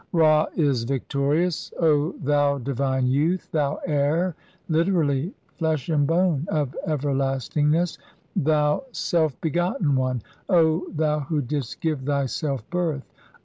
Ra 0.13 0.47
"is 0.55 0.83
victorious! 0.83 1.71
O 1.79 2.13
thou 2.13 2.57
divine 2.57 3.05
youth, 3.05 3.47
thou 3.51 3.75
heir 3.85 4.33
(liter 4.67 5.03
"ally, 5.03 5.29
flesh 5.59 5.89
and 5.89 6.07
bone) 6.07 6.47
of 6.49 6.75
everlastingness, 6.87 7.99
thou 8.35 8.83
self 8.91 9.39
g 9.41 9.49
XCVIII 9.49 9.49
INTRODUCTION. 9.53 9.77
"begotten 9.77 9.95
one, 9.95 10.21
thou 10.95 11.19
who 11.19 11.43
didst 11.43 11.81
give 11.81 12.01
thyself 12.01 12.67
birth! 12.71 13.03